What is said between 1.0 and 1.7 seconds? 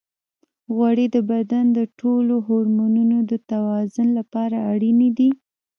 د بدن